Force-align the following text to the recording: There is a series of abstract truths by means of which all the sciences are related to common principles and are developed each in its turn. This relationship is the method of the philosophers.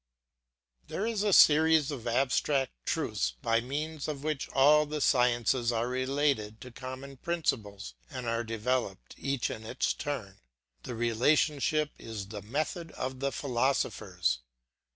There 0.87 1.05
is 1.05 1.21
a 1.21 1.31
series 1.31 1.91
of 1.91 2.07
abstract 2.07 2.71
truths 2.87 3.35
by 3.43 3.61
means 3.61 4.07
of 4.07 4.23
which 4.23 4.49
all 4.49 4.87
the 4.87 4.99
sciences 4.99 5.71
are 5.71 5.87
related 5.87 6.59
to 6.61 6.71
common 6.71 7.17
principles 7.17 7.93
and 8.09 8.25
are 8.27 8.43
developed 8.43 9.13
each 9.19 9.51
in 9.51 9.63
its 9.63 9.93
turn. 9.93 10.39
This 10.81 10.95
relationship 10.95 11.91
is 11.99 12.29
the 12.29 12.41
method 12.41 12.89
of 12.93 13.19
the 13.19 13.31
philosophers. 13.31 14.39